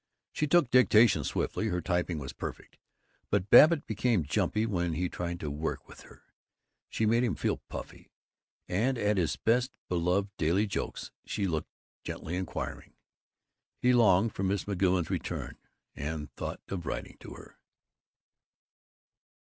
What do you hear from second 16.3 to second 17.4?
thought of writing to